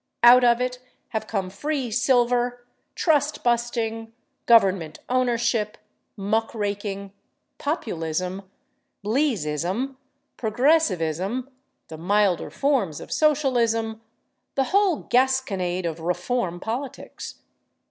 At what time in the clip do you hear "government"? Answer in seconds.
4.47-4.97